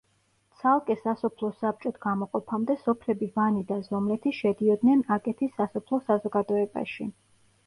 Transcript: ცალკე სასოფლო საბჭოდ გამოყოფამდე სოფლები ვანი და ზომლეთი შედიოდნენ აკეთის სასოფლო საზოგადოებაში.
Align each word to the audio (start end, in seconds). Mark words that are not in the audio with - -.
ცალკე 0.59 0.93
სასოფლო 1.01 1.49
საბჭოდ 1.59 1.99
გამოყოფამდე 2.05 2.77
სოფლები 2.85 3.29
ვანი 3.35 3.61
და 3.73 3.77
ზომლეთი 3.91 4.35
შედიოდნენ 4.39 5.05
აკეთის 5.19 5.55
სასოფლო 5.61 6.03
საზოგადოებაში. 6.11 7.09